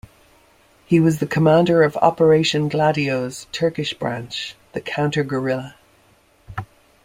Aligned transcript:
He 0.87 0.99
was 0.99 1.19
the 1.19 1.27
commander 1.27 1.83
of 1.83 1.95
Operation 1.97 2.69
Gladio's 2.69 3.45
Turkish 3.51 3.93
branch; 3.93 4.55
the 4.73 4.81
Counter-Guerrilla. 4.81 5.75